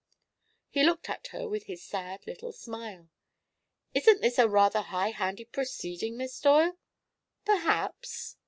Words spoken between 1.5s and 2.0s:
his